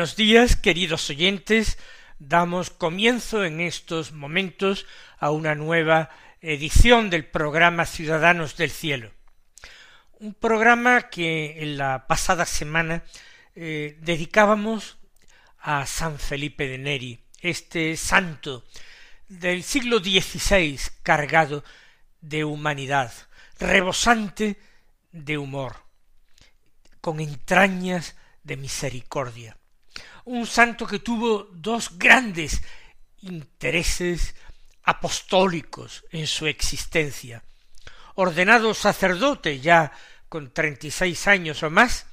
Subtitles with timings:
[0.00, 1.76] Buenos días, queridos oyentes.
[2.18, 4.86] Damos comienzo en estos momentos
[5.18, 6.08] a una nueva
[6.40, 9.10] edición del programa Ciudadanos del Cielo.
[10.18, 13.04] Un programa que en la pasada semana
[13.54, 14.96] eh, dedicábamos
[15.58, 18.64] a San Felipe de Neri, este santo
[19.28, 21.62] del siglo XVI cargado
[22.22, 23.12] de humanidad,
[23.58, 24.56] rebosante
[25.12, 25.76] de humor,
[27.02, 29.59] con entrañas de misericordia
[30.24, 32.62] un santo que tuvo dos grandes
[33.22, 34.34] intereses
[34.82, 37.42] apostólicos en su existencia.
[38.14, 39.92] Ordenado sacerdote ya
[40.28, 42.06] con treinta y seis años o más,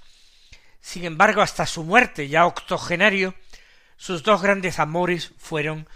[0.79, 3.35] sin embargo hasta su muerte ya octogenario,
[3.97, 5.87] sus dos grandes amores fueron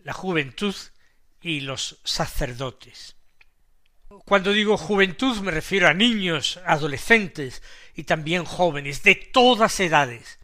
[0.00, 0.74] la juventud
[1.40, 3.16] y los sacerdotes.
[4.24, 7.62] Cuando digo juventud me refiero a niños, adolescentes
[7.94, 10.38] y también jóvenes de todas edades,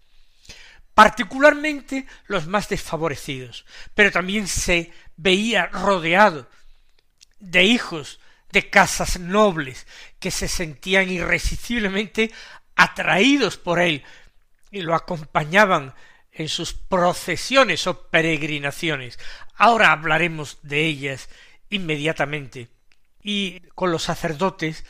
[0.99, 3.65] particularmente los más desfavorecidos,
[3.95, 6.49] pero también se veía rodeado
[7.39, 8.19] de hijos
[8.51, 9.87] de casas nobles
[10.19, 12.33] que se sentían irresistiblemente
[12.75, 14.03] atraídos por él
[14.73, 15.95] y lo acompañaban
[16.33, 19.21] en sus procesiones o peregrinaciones.
[19.55, 21.29] Ahora hablaremos de ellas
[21.71, 22.71] inmediatamente.
[23.23, 24.85] Y con los sacerdotes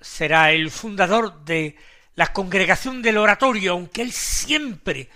[0.00, 1.76] será el fundador de
[2.14, 5.10] la congregación del oratorio, aunque él siempre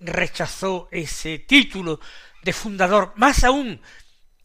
[0.00, 2.00] rechazó ese título
[2.42, 3.80] de fundador, más aún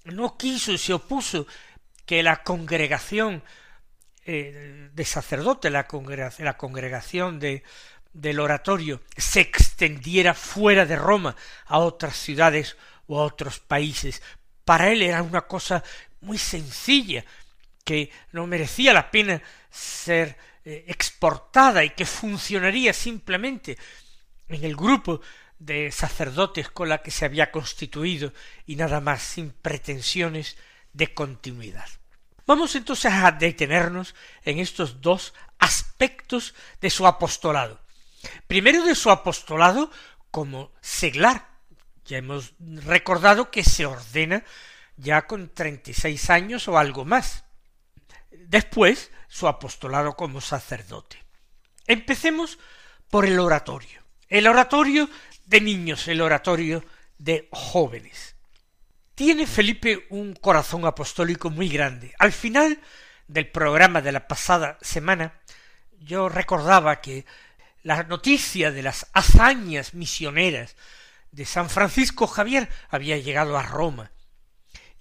[0.06, 1.46] no quiso y se opuso
[2.06, 3.44] que la congregación
[4.26, 7.64] eh, de sacerdotes, la, congregación, la congregación de,
[8.14, 11.36] del oratorio, se extendiera fuera de Roma
[11.66, 14.22] a otras ciudades o a otros países.
[14.66, 15.84] Para él era una cosa
[16.22, 17.26] muy sencilla,
[17.84, 23.78] que no merecía la pena ser eh, exportada y que funcionaría simplemente
[24.48, 25.22] en el grupo
[25.62, 28.34] de sacerdotes con la que se había constituido
[28.66, 30.58] y nada más sin pretensiones
[30.92, 31.88] de continuidad.
[32.48, 37.80] Vamos entonces a detenernos en estos dos aspectos de su apostolado.
[38.48, 39.92] Primero de su apostolado
[40.32, 41.48] como seglar.
[42.06, 44.44] Ya hemos recordado que se ordena
[44.98, 47.46] ya con treinta y seis años o algo más.
[48.32, 51.24] Después, su apostolado como sacerdote.
[51.86, 52.58] Empecemos
[53.10, 54.01] por el oratorio.
[54.32, 55.10] El oratorio
[55.46, 56.86] de niños, el oratorio
[57.18, 58.38] de jóvenes.
[59.14, 62.14] Tiene Felipe un corazón apostólico muy grande.
[62.18, 62.80] Al final
[63.28, 65.34] del programa de la pasada semana,
[66.00, 67.26] yo recordaba que
[67.84, 70.78] la noticia de las hazañas misioneras
[71.34, 74.14] de San Francisco Javier había llegado a Roma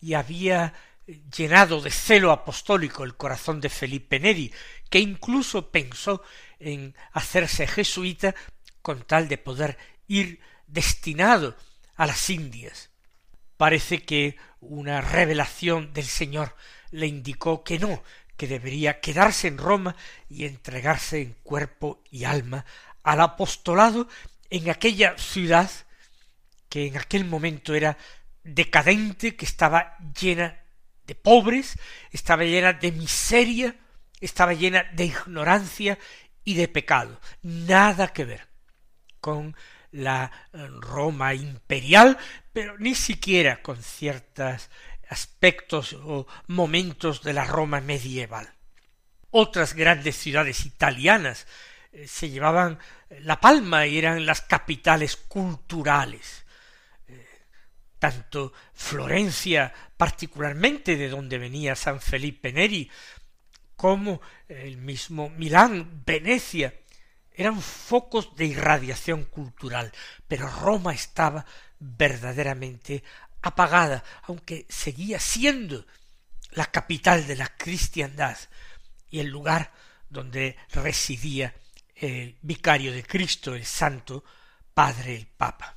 [0.00, 0.74] y había
[1.06, 4.52] llenado de celo apostólico el corazón de Felipe Neri,
[4.88, 6.24] que incluso pensó
[6.58, 8.34] en hacerse jesuita
[8.82, 11.56] con tal de poder ir destinado
[11.96, 12.90] a las Indias.
[13.56, 16.56] Parece que una revelación del Señor
[16.90, 18.02] le indicó que no,
[18.36, 19.96] que debería quedarse en Roma
[20.28, 22.64] y entregarse en cuerpo y alma
[23.02, 24.08] al apostolado
[24.48, 25.70] en aquella ciudad
[26.68, 27.98] que en aquel momento era
[28.42, 30.58] decadente, que estaba llena
[31.04, 31.76] de pobres,
[32.12, 33.76] estaba llena de miseria,
[34.20, 35.98] estaba llena de ignorancia
[36.44, 37.20] y de pecado.
[37.42, 38.49] Nada que ver
[39.20, 39.56] con
[39.92, 42.18] la eh, Roma imperial,
[42.52, 44.70] pero ni siquiera con ciertos
[45.08, 48.52] aspectos o momentos de la Roma medieval.
[49.30, 51.46] Otras grandes ciudades italianas
[51.92, 52.78] eh, se llevaban
[53.20, 56.44] la palma y eran las capitales culturales.
[57.08, 57.26] Eh,
[57.98, 62.90] tanto Florencia, particularmente de donde venía San Felipe Neri,
[63.74, 66.74] como el mismo Milán, Venecia,
[67.40, 69.90] eran focos de irradiación cultural,
[70.28, 71.46] pero Roma estaba
[71.78, 73.02] verdaderamente
[73.40, 75.86] apagada, aunque seguía siendo
[76.50, 78.36] la capital de la cristiandad
[79.08, 79.72] y el lugar
[80.10, 81.54] donde residía
[81.94, 84.22] el vicario de Cristo, el santo
[84.74, 85.76] Padre el Papa.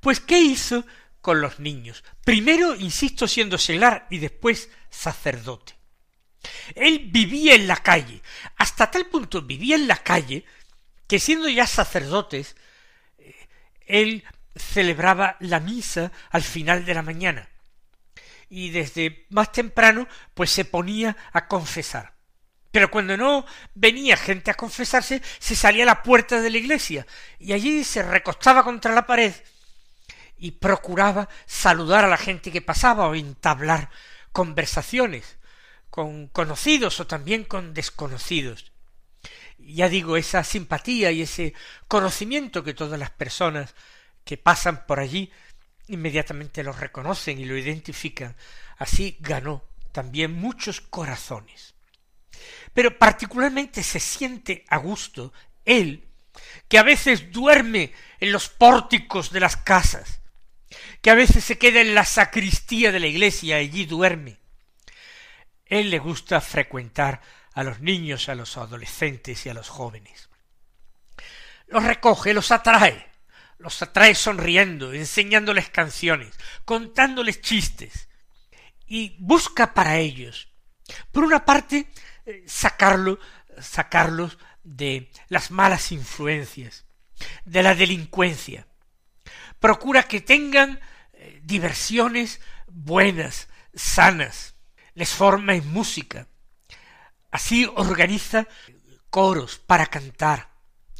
[0.00, 0.84] Pues, ¿qué hizo
[1.22, 2.04] con los niños?
[2.24, 5.78] Primero, insisto, siendo seglar y después sacerdote.
[6.74, 8.22] Él vivía en la calle,
[8.56, 10.44] hasta tal punto vivía en la calle
[11.08, 12.54] que siendo ya sacerdotes,
[13.18, 13.34] eh,
[13.86, 14.24] él
[14.54, 17.48] celebraba la misa al final de la mañana
[18.50, 22.14] y desde más temprano pues se ponía a confesar.
[22.70, 27.06] Pero cuando no venía gente a confesarse, se salía a la puerta de la iglesia
[27.38, 29.32] y allí se recostaba contra la pared
[30.36, 33.90] y procuraba saludar a la gente que pasaba o entablar
[34.32, 35.38] conversaciones
[35.90, 38.72] con conocidos o también con desconocidos.
[39.70, 41.52] Ya digo, esa simpatía y ese
[41.88, 43.74] conocimiento que todas las personas
[44.24, 45.30] que pasan por allí
[45.88, 48.34] inmediatamente lo reconocen y lo identifican.
[48.78, 51.74] Así ganó también muchos corazones.
[52.72, 55.32] Pero particularmente se siente a gusto
[55.66, 56.08] él,
[56.68, 60.20] que a veces duerme en los pórticos de las casas,
[61.02, 64.38] que a veces se queda en la sacristía de la iglesia, y allí duerme.
[65.66, 67.20] Él le gusta frecuentar
[67.58, 70.30] a los niños, a los adolescentes y a los jóvenes.
[71.66, 73.10] Los recoge, los atrae,
[73.58, 78.08] los atrae sonriendo, enseñándoles canciones, contándoles chistes,
[78.86, 80.52] y busca para ellos,
[81.10, 81.90] por una parte,
[82.26, 83.18] eh, sacarlo,
[83.60, 86.86] sacarlos de las malas influencias,
[87.44, 88.68] de la delincuencia.
[89.58, 90.78] Procura que tengan
[91.12, 94.54] eh, diversiones buenas, sanas,
[94.94, 96.28] les forma en música.
[97.30, 98.46] Así organiza
[99.10, 100.50] coros para cantar,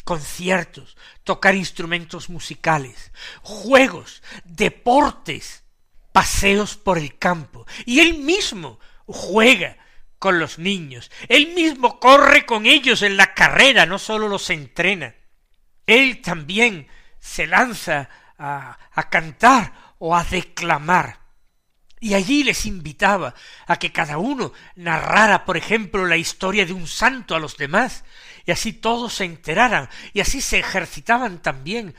[0.04, 5.64] conciertos, tocar instrumentos musicales, juegos, deportes,
[6.12, 7.66] paseos por el campo.
[7.84, 9.76] Y él mismo juega
[10.18, 11.10] con los niños.
[11.28, 15.14] Él mismo corre con ellos en la carrera, no sólo los entrena.
[15.86, 16.88] Él también
[17.20, 18.08] se lanza
[18.38, 21.27] a, a cantar o a declamar.
[22.00, 23.34] Y allí les invitaba
[23.66, 28.04] a que cada uno narrara, por ejemplo, la historia de un santo a los demás,
[28.46, 31.94] y así todos se enteraran, y así se ejercitaban también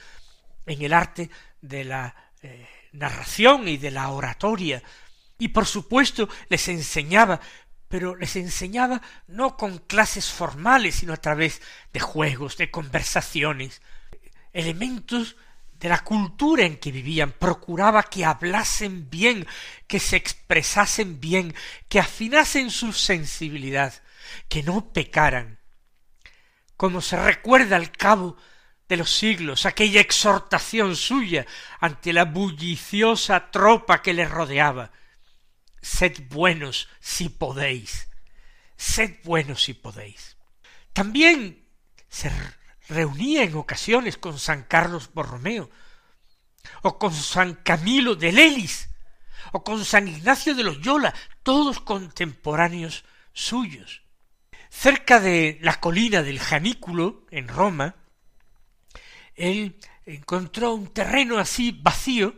[0.66, 1.30] en el arte
[1.62, 4.82] de la eh, narración y de la oratoria,
[5.38, 7.40] y por supuesto les enseñaba,
[7.88, 11.62] pero les enseñaba no con clases formales, sino a través
[11.92, 13.82] de juegos, de conversaciones,
[14.54, 15.36] elementos
[15.80, 19.48] de la cultura en que vivían, procuraba que hablasen bien,
[19.88, 21.56] que se expresasen bien,
[21.88, 23.94] que afinasen su sensibilidad,
[24.50, 25.60] que no pecaran,
[26.76, 28.36] como se recuerda al cabo
[28.90, 31.46] de los siglos aquella exhortación suya
[31.80, 34.92] ante la bulliciosa tropa que le rodeaba.
[35.82, 38.10] Sed buenos si podéis,
[38.76, 40.36] sed buenos si podéis.
[40.92, 41.66] También
[42.10, 42.30] se
[42.90, 45.70] reunía en ocasiones con San Carlos Borromeo,
[46.82, 48.90] o con San Camilo de Lelis,
[49.54, 54.02] o con San Ignacio de Loyola, todos contemporáneos suyos.
[54.70, 57.96] Cerca de la colina del Janículo, en Roma,
[59.36, 62.36] él encontró un terreno así vacío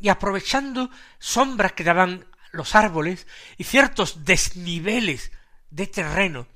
[0.00, 5.30] y aprovechando sombras que daban los árboles y ciertos desniveles
[5.70, 6.46] de terreno,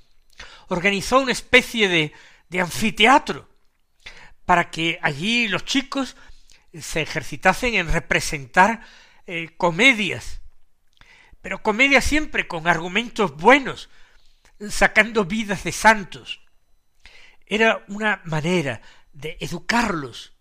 [0.68, 2.12] organizó una especie de,
[2.48, 3.48] de anfiteatro
[4.44, 6.16] para que allí los chicos
[6.72, 8.80] se ejercitasen en representar
[9.26, 10.40] eh, comedias,
[11.40, 13.90] pero comedias siempre con argumentos buenos,
[14.70, 16.40] sacando vidas de santos.
[17.46, 18.80] Era una manera
[19.12, 20.34] de educarlos,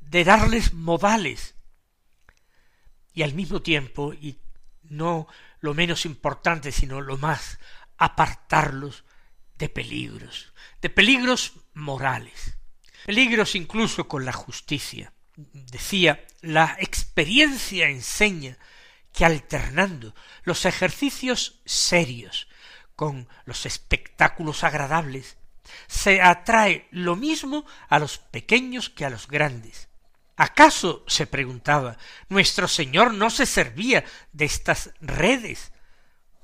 [0.00, 1.54] de darles modales,
[3.12, 4.40] y al mismo tiempo, y
[4.82, 5.28] no
[5.60, 7.58] lo menos importante, sino lo más,
[7.96, 9.04] apartarlos
[9.64, 10.52] de peligros,
[10.82, 12.58] de peligros morales,
[13.06, 15.14] peligros incluso con la justicia.
[15.36, 18.58] Decía, la experiencia enseña
[19.14, 22.46] que alternando los ejercicios serios
[22.94, 25.38] con los espectáculos agradables,
[25.86, 29.88] se atrae lo mismo a los pequeños que a los grandes.
[30.36, 31.96] ¿Acaso, se preguntaba,
[32.28, 34.04] nuestro Señor no se servía
[34.34, 35.72] de estas redes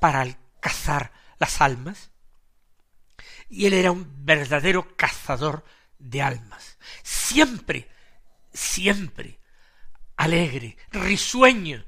[0.00, 2.10] para cazar las almas?
[3.50, 5.64] Y él era un verdadero cazador
[5.99, 7.88] de almas, siempre,
[8.52, 9.40] siempre
[10.16, 11.85] alegre, risueño,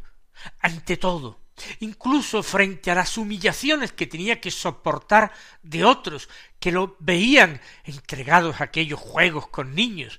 [0.61, 1.41] ante todo,
[1.81, 6.29] incluso frente a las humillaciones que tenía que soportar de otros
[6.59, 10.19] que lo veían entregados a aquellos juegos con niños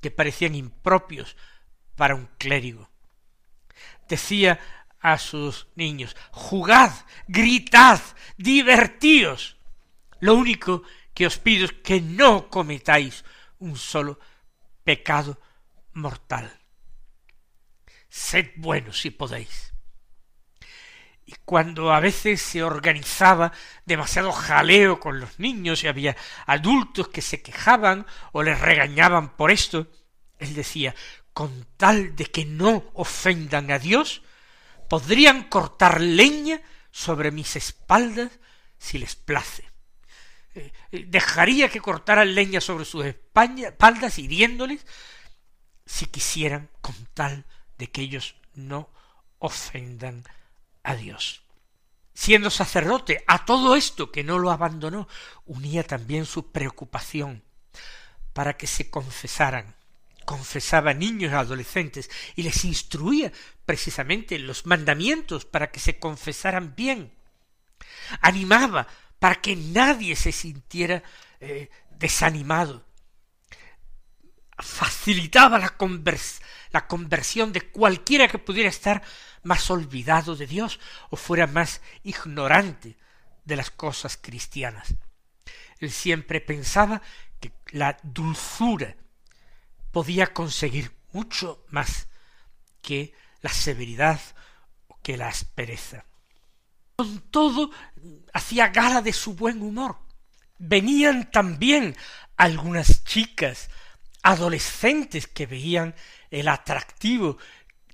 [0.00, 1.36] que parecían impropios
[1.96, 2.88] para un clérigo.
[4.08, 4.60] Decía
[5.00, 6.92] a sus niños jugad,
[7.26, 8.00] gritad,
[8.36, 9.56] divertíos.
[10.20, 10.82] Lo único
[11.14, 13.24] que os pido es que no cometáis
[13.58, 14.18] un solo
[14.84, 15.38] pecado
[15.92, 16.60] mortal.
[18.08, 19.72] Sed buenos si podéis.
[21.24, 23.52] Y cuando a veces se organizaba
[23.84, 29.52] demasiado jaleo con los niños y había adultos que se quejaban o les regañaban por
[29.52, 29.86] esto,
[30.38, 30.94] él decía,
[31.32, 34.22] con tal de que no ofendan a Dios,
[34.88, 36.60] podrían cortar leña
[36.90, 38.40] sobre mis espaldas
[38.76, 39.69] si les place.
[40.54, 44.84] Eh, eh, dejaría que cortaran leña sobre sus espaldas hiriéndoles
[45.86, 47.44] si quisieran con tal
[47.78, 48.90] de que ellos no
[49.38, 50.24] ofendan
[50.82, 51.42] a Dios.
[52.14, 55.08] Siendo sacerdote, a todo esto que no lo abandonó,
[55.46, 57.42] unía también su preocupación
[58.32, 59.74] para que se confesaran.
[60.24, 63.32] Confesaba niños y adolescentes y les instruía
[63.64, 67.12] precisamente los mandamientos para que se confesaran bien.
[68.20, 68.86] Animaba
[69.20, 71.04] para que nadie se sintiera
[71.38, 72.84] eh, desanimado.
[74.58, 75.74] Facilitaba la,
[76.72, 79.02] la conversión de cualquiera que pudiera estar
[79.42, 82.96] más olvidado de Dios o fuera más ignorante
[83.44, 84.94] de las cosas cristianas.
[85.78, 87.00] Él siempre pensaba
[87.40, 88.96] que la dulzura
[89.92, 92.08] podía conseguir mucho más
[92.82, 94.20] que la severidad
[94.88, 96.04] o que la aspereza.
[97.00, 97.70] Con todo,
[98.34, 99.96] hacía gala de su buen humor.
[100.58, 101.96] Venían también
[102.36, 103.70] algunas chicas
[104.22, 105.94] adolescentes que veían
[106.30, 107.38] el atractivo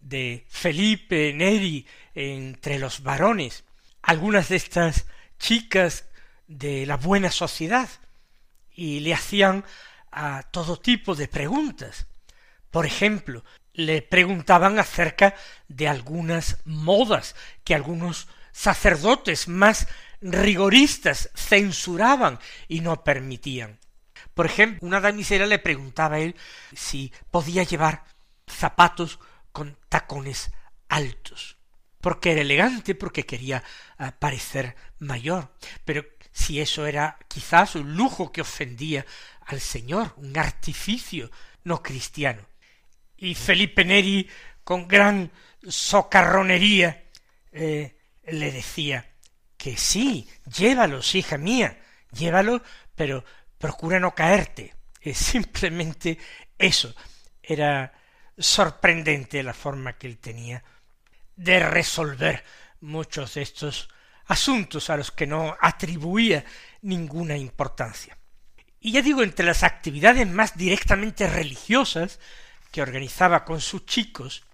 [0.01, 1.87] de Felipe Neri
[2.17, 3.63] entre los varones,
[4.03, 5.07] algunas de estas
[5.39, 6.07] chicas
[6.49, 7.89] de la buena sociedad,
[8.75, 9.65] y le hacían
[10.11, 12.09] a todo tipo de preguntas.
[12.73, 15.37] Por ejemplo, le preguntaban acerca
[15.69, 19.87] de algunas modas que algunos sacerdotes más
[20.23, 23.79] rigoristas censuraban y no permitían.
[24.33, 26.35] Por ejemplo, una damisela le preguntaba a él
[26.75, 28.05] si podía llevar
[28.47, 29.21] zapatos
[29.53, 30.51] con tacones
[30.89, 31.59] altos,
[32.01, 33.63] porque era elegante, porque quería
[33.99, 39.05] ah, parecer mayor, pero si eso era quizás un lujo que ofendía
[39.43, 41.31] al Señor, un artificio
[41.65, 42.43] no cristiano.
[43.19, 44.29] Y Felipe Neri,
[44.65, 45.31] con gran
[45.69, 47.05] socarronería,
[47.53, 47.96] eh,
[48.27, 49.07] le decía
[49.57, 51.79] que sí, llévalos, hija mía,
[52.13, 52.63] llévalos,
[52.95, 53.25] pero
[53.59, 54.75] procura no caerte.
[55.01, 56.19] Es simplemente
[56.59, 56.95] eso.
[57.43, 57.93] Era
[58.37, 60.63] sorprendente la forma que él tenía
[61.37, 62.45] de resolver
[62.81, 63.89] muchos de estos
[64.27, 66.45] asuntos a los que no atribuía
[66.83, 68.19] ninguna importancia.
[68.81, 72.19] Y ya digo, entre las actividades más directamente religiosas
[72.71, 74.45] que organizaba con sus chicos,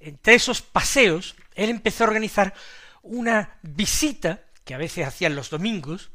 [0.00, 2.54] entre esos paseos, él empezó a organizar
[3.04, 6.10] una visita, que a veces hacían los domingos,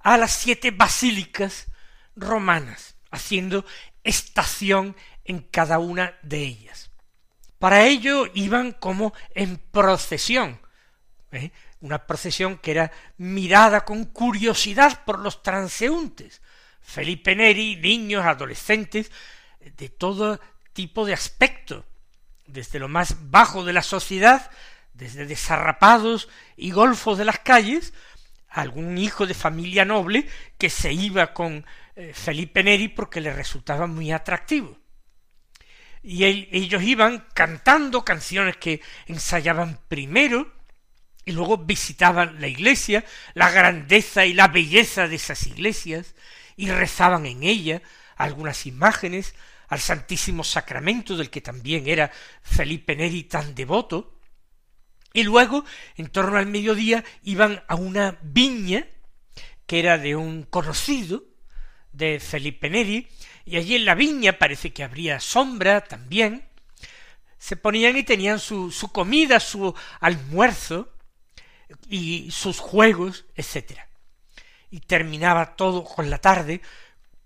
[0.00, 1.68] a las siete basílicas
[2.16, 3.64] romanas, haciendo
[4.04, 6.90] estación en cada una de ellas.
[7.58, 10.60] Para ello iban como en procesión,
[11.32, 11.50] ¿eh?
[11.80, 16.42] una procesión que era mirada con curiosidad por los transeúntes,
[16.80, 19.10] Felipe Neri, niños, adolescentes,
[19.60, 20.40] de todo
[20.72, 21.84] tipo de aspecto,
[22.46, 24.50] desde lo más bajo de la sociedad,
[24.98, 27.94] desde desarrapados y golfos de las calles,
[28.48, 30.26] algún hijo de familia noble
[30.58, 31.64] que se iba con
[31.94, 34.76] eh, Felipe Neri porque le resultaba muy atractivo.
[36.02, 40.52] Y ellos iban cantando canciones que ensayaban primero
[41.24, 46.14] y luego visitaban la iglesia, la grandeza y la belleza de esas iglesias,
[46.56, 47.82] y rezaban en ella
[48.16, 49.34] algunas imágenes
[49.68, 52.10] al Santísimo Sacramento del que también era
[52.42, 54.17] Felipe Neri tan devoto,
[55.12, 55.64] y luego,
[55.96, 58.86] en torno al mediodía, iban a una viña
[59.66, 61.24] que era de un conocido
[61.92, 63.08] de Felipe Neri,
[63.44, 66.48] y allí en la viña parece que habría sombra también,
[67.38, 70.92] se ponían y tenían su, su comida, su almuerzo
[71.88, 73.80] y sus juegos, etc.
[74.70, 76.60] Y terminaba todo con la tarde,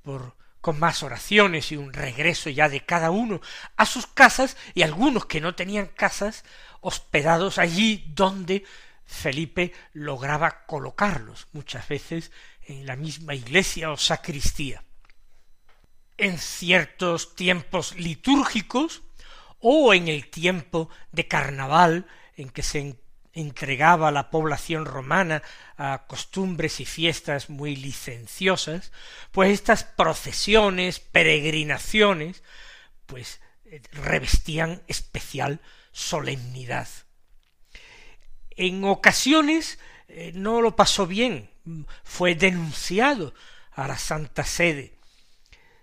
[0.03, 3.43] por, con más oraciones y un regreso ya de cada uno
[3.77, 6.45] a sus casas y algunos que no tenían casas
[6.81, 8.65] hospedados allí donde
[9.05, 12.31] Felipe lograba colocarlos, muchas veces
[12.63, 14.85] en la misma iglesia o sacristía.
[16.17, 19.03] En ciertos tiempos litúrgicos
[19.59, 22.97] o en el tiempo de carnaval en que se
[23.33, 25.43] entregaba a la población romana
[25.77, 28.93] a costumbres y fiestas muy licenciosas,
[29.31, 32.43] pues estas procesiones, peregrinaciones,
[33.07, 35.61] pues eh, revestían especial
[35.93, 36.89] solemnidad.
[38.51, 41.53] En ocasiones eh, no lo pasó bien
[42.03, 43.35] fue denunciado
[43.73, 44.99] a la Santa Sede.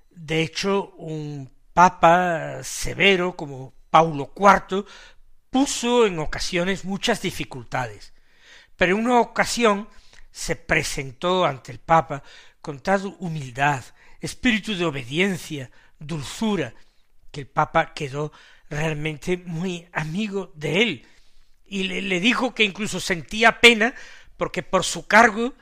[0.09, 4.85] De hecho, un papa severo como Paulo IV
[5.49, 8.13] puso en ocasiones muchas dificultades,
[8.75, 9.87] pero en una ocasión
[10.31, 12.23] se presentó ante el papa
[12.61, 13.83] con tal humildad,
[14.21, 16.73] espíritu de obediencia, dulzura,
[17.31, 18.31] que el papa quedó
[18.69, 21.07] realmente muy amigo de él
[21.69, 23.93] y le, le dijo que incluso sentía pena
[24.37, 25.53] porque por su cargo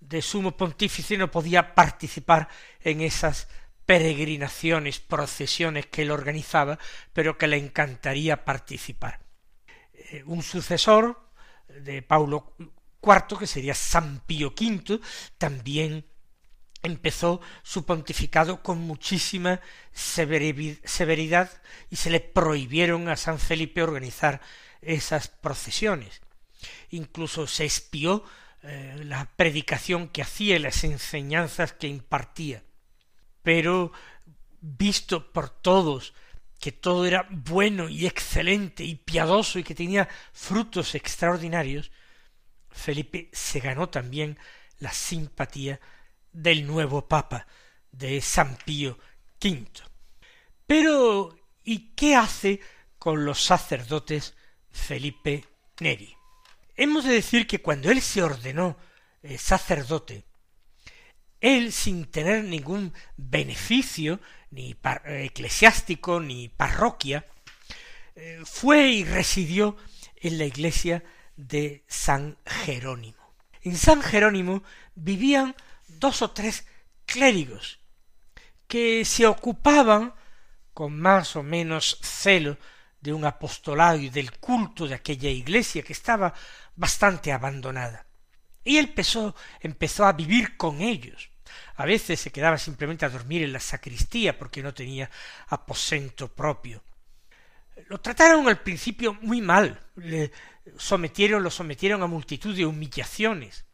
[0.00, 2.48] de sumo pontífice no podía participar
[2.80, 3.48] en esas
[3.86, 6.78] peregrinaciones, procesiones que él organizaba,
[7.12, 9.21] pero que le encantaría participar.
[10.12, 11.18] Eh, un sucesor
[11.68, 12.54] de Paulo
[13.02, 15.00] IV, que sería San Pío V,
[15.38, 16.04] también
[16.82, 19.60] empezó su pontificado con muchísima
[19.92, 21.50] severidad
[21.88, 24.42] y se le prohibieron a San Felipe organizar
[24.82, 26.20] esas procesiones.
[26.90, 28.22] Incluso se espió
[28.62, 32.62] eh, la predicación que hacía y las enseñanzas que impartía.
[33.42, 33.92] Pero
[34.60, 36.12] visto por todos
[36.62, 41.90] que todo era bueno y excelente y piadoso y que tenía frutos extraordinarios,
[42.70, 44.38] Felipe se ganó también
[44.78, 45.80] la simpatía
[46.30, 47.48] del nuevo Papa,
[47.90, 48.96] de San Pío
[49.42, 49.66] V.
[50.64, 52.60] Pero, ¿y qué hace
[52.96, 54.36] con los sacerdotes
[54.70, 55.44] Felipe
[55.80, 56.14] Neri?
[56.76, 58.76] Hemos de decir que cuando él se ordenó
[59.24, 60.26] eh, sacerdote,
[61.42, 64.20] él sin tener ningún beneficio,
[64.50, 67.26] ni eclesiástico, ni parroquia,
[68.14, 69.76] eh, fue y residió
[70.16, 71.02] en la iglesia
[71.36, 73.34] de San Jerónimo.
[73.62, 74.62] En San Jerónimo
[74.94, 75.56] vivían
[75.88, 76.64] dos o tres
[77.06, 77.80] clérigos
[78.68, 80.14] que se ocupaban
[80.72, 82.56] con más o menos celo
[83.00, 86.34] de un apostolado y del culto de aquella iglesia que estaba
[86.76, 88.06] bastante abandonada.
[88.62, 91.31] Y él empezó, empezó a vivir con ellos.
[91.76, 95.10] A veces se quedaba simplemente a dormir en la sacristía porque no tenía
[95.48, 96.82] aposento propio.
[97.88, 100.30] Lo trataron al principio muy mal, le
[100.76, 103.64] sometieron, lo sometieron a multitud de humillaciones.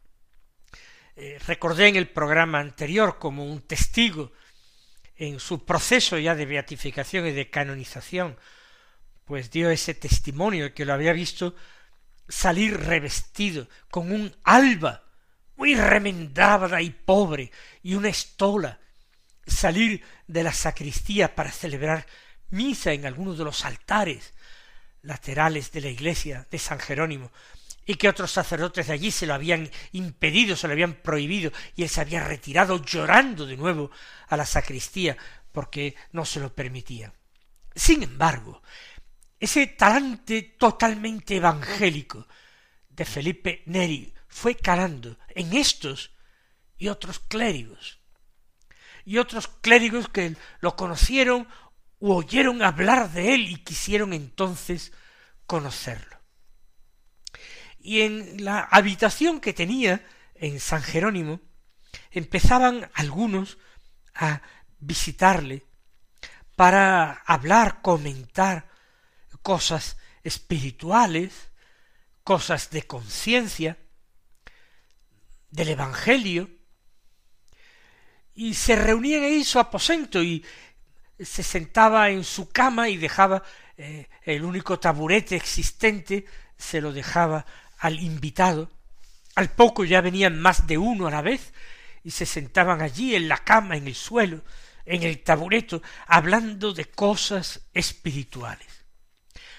[1.15, 4.31] Eh, recordé en el programa anterior como un testigo
[5.17, 8.37] en su proceso ya de beatificación y de canonización,
[9.25, 11.55] pues dio ese testimonio que lo había visto
[12.29, 15.08] salir revestido con un alba
[15.59, 17.51] muy remendada y pobre
[17.83, 18.79] y una estola,
[19.45, 22.07] salir de la sacristía para celebrar
[22.51, 24.33] misa en algunos de los altares
[25.01, 27.29] laterales de la iglesia de San Jerónimo,
[27.85, 31.83] y que otros sacerdotes de allí se lo habían impedido, se lo habían prohibido, y
[31.83, 33.91] él se había retirado llorando de nuevo
[34.29, 35.17] a la sacristía
[35.51, 37.11] porque no se lo permitía.
[37.75, 38.63] Sin embargo,
[39.37, 42.25] ese talante totalmente evangélico
[42.87, 46.11] de Felipe Neri fue calando en estos
[46.77, 47.99] y otros clérigos.
[49.03, 51.47] Y otros clérigos que lo conocieron
[51.99, 54.93] u oyeron hablar de él y quisieron entonces
[55.45, 56.17] conocerlo.
[57.79, 61.41] Y en la habitación que tenía en San Jerónimo
[62.11, 63.57] empezaban algunos
[64.13, 64.41] a
[64.79, 65.65] visitarle
[66.55, 68.69] para hablar, comentar
[69.41, 71.51] cosas espirituales,
[72.23, 73.77] cosas de conciencia,
[75.51, 76.49] del Evangelio,
[78.39, 80.45] y se reunían ahí su aposento y
[81.19, 83.43] se sentaba en su cama y dejaba
[83.75, 86.25] eh, el único taburete existente,
[86.57, 87.45] se lo dejaba
[87.79, 88.71] al invitado.
[89.35, 91.53] Al poco ya venían más de uno a la vez
[92.01, 94.41] y se sentaban allí en la cama, en el suelo,
[94.85, 98.85] en el tabureto, hablando de cosas espirituales.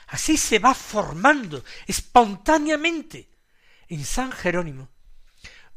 [0.07, 3.29] Así se va formando espontáneamente
[3.88, 4.88] en San Jerónimo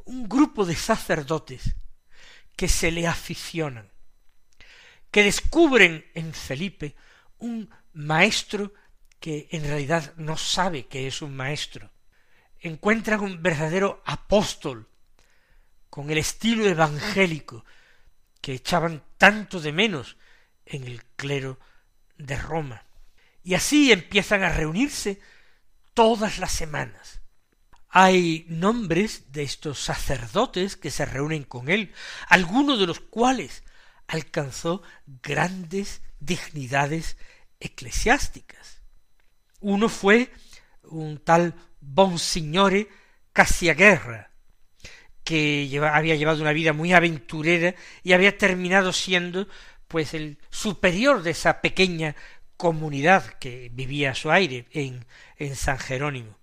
[0.06, 1.76] un grupo de sacerdotes
[2.56, 3.90] que se le aficionan,
[5.12, 6.96] que descubren en Felipe
[7.40, 8.74] un maestro
[9.20, 11.90] que en realidad no sabe que es un maestro.
[12.60, 14.88] Encuentran un verdadero apóstol
[15.90, 17.64] con el estilo evangélico
[18.42, 20.18] que echaban tanto de menos
[20.66, 21.60] en el clero
[22.18, 22.84] de Roma.
[23.44, 25.22] Y así empiezan a reunirse
[25.94, 27.22] todas las semanas.
[27.96, 31.94] Hay nombres de estos sacerdotes que se reúnen con él,
[32.28, 33.64] algunos de los cuales
[34.08, 34.82] alcanzó
[35.22, 37.18] grandes dignidades
[37.60, 38.82] eclesiásticas.
[39.60, 40.32] Uno fue
[40.86, 42.90] un tal Bonsignore
[43.32, 44.32] Casiaguerra,
[45.24, 49.48] que había llevado una vida muy aventurera y había terminado siendo
[49.88, 52.16] pues el superior de esa pequeña
[52.58, 55.06] comunidad que vivía a su aire en,
[55.38, 56.40] en San Jerónimo,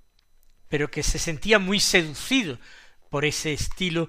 [0.71, 2.59] pero que se sentía muy seducido
[3.11, 4.09] por ese estilo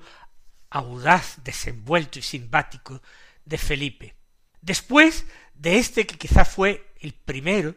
[0.70, 3.02] audaz, desenvuelto y simpático
[3.44, 4.16] de Felipe.
[4.62, 7.76] Después de este que quizá fue el primero,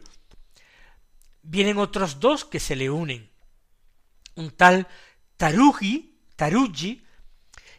[1.41, 3.31] vienen otros dos que se le unen.
[4.35, 4.87] Un tal
[5.35, 7.03] Tarugi, Tarugi,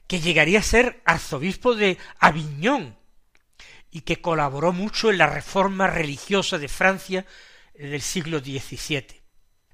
[0.08, 2.98] que llegaría a ser arzobispo de Aviñón
[3.92, 7.26] y que colaboró mucho en la reforma religiosa de Francia
[7.74, 9.25] del siglo XVII.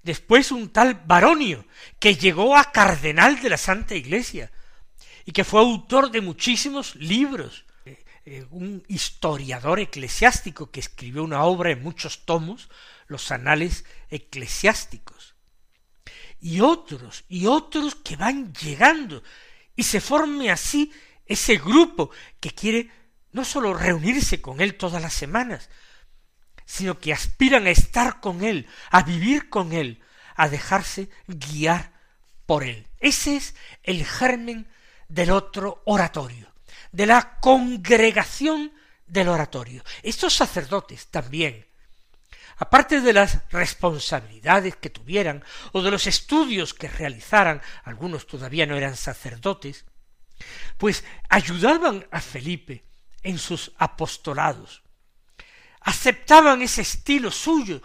[0.03, 1.65] Después un tal Baronio,
[1.99, 4.51] que llegó a cardenal de la Santa Iglesia
[5.25, 11.45] y que fue autor de muchísimos libros, eh, eh, un historiador eclesiástico que escribió una
[11.45, 12.69] obra en muchos tomos,
[13.07, 15.37] los anales eclesiásticos.
[16.41, 19.23] Y otros, y otros que van llegando,
[19.77, 20.93] y se forme así
[21.27, 22.11] ese grupo
[22.41, 22.91] que quiere
[23.31, 25.71] no sólo reunirse con él todas las semanas,
[26.73, 30.01] sino que aspiran a estar con él, a vivir con él,
[30.35, 31.93] a dejarse guiar
[32.47, 32.87] por él.
[32.99, 34.67] Ese es el germen
[35.07, 36.51] del otro oratorio,
[36.91, 38.73] de la congregación
[39.07, 39.85] del oratorio.
[40.03, 41.67] Estos sacerdotes también,
[42.57, 48.79] aparte de las responsabilidades que tuvieran o de los estudios que realizaran, algunos todavía no
[48.79, 49.85] eran sacerdotes,
[50.79, 52.83] pues ayudaban a Felipe
[53.23, 54.82] en sus apostolados,
[55.85, 57.81] aceptaban ese estilo suyo,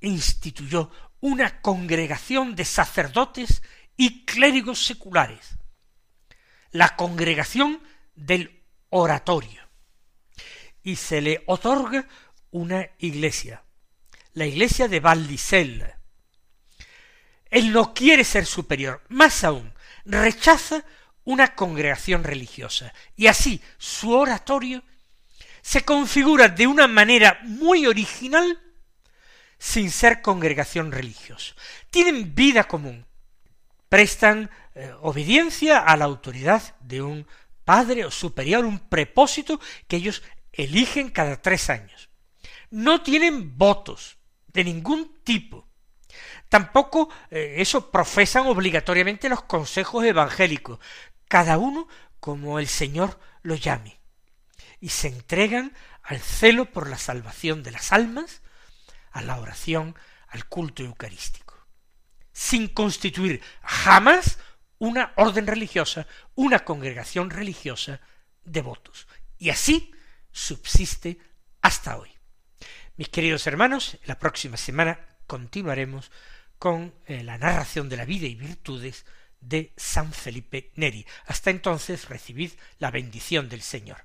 [0.00, 0.90] instituyó
[1.20, 3.62] una congregación de sacerdotes
[3.98, 5.56] y clérigos seculares,
[6.70, 7.82] la congregación
[8.14, 9.60] del oratorio,
[10.84, 12.06] y se le otorga
[12.52, 13.64] una iglesia,
[14.34, 15.92] la iglesia de Valdisel.
[17.50, 20.84] Él no quiere ser superior, más aún, rechaza
[21.24, 24.84] una congregación religiosa, y así su oratorio
[25.60, 28.60] se configura de una manera muy original
[29.58, 31.56] sin ser congregación religiosa.
[31.90, 33.07] Tienen vida común,
[33.88, 37.26] prestan eh, obediencia a la autoridad de un
[37.64, 40.22] padre o superior, un prepósito que ellos
[40.52, 42.10] eligen cada tres años.
[42.70, 45.68] No tienen votos de ningún tipo.
[46.48, 50.78] Tampoco eh, eso profesan obligatoriamente los consejos evangélicos,
[51.28, 51.88] cada uno
[52.20, 54.00] como el Señor lo llame.
[54.80, 58.42] Y se entregan al celo por la salvación de las almas,
[59.10, 59.94] a la oración,
[60.28, 61.47] al culto eucarístico
[62.38, 64.38] sin constituir jamás
[64.78, 68.00] una orden religiosa, una congregación religiosa
[68.44, 69.08] de votos.
[69.38, 69.90] Y así
[70.30, 71.18] subsiste
[71.62, 72.10] hasta hoy.
[72.96, 76.12] Mis queridos hermanos, la próxima semana continuaremos
[76.60, 79.04] con eh, la narración de la vida y virtudes
[79.40, 81.04] de San Felipe Neri.
[81.26, 84.04] Hasta entonces recibid la bendición del Señor.